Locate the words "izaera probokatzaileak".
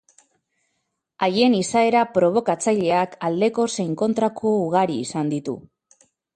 1.57-3.15